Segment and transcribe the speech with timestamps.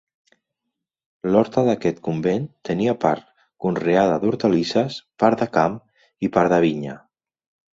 [1.33, 3.29] L'horta d'aquest convent tenia part
[3.67, 5.77] conreada d'hortalisses, part de camp
[6.29, 6.99] i part de vinya.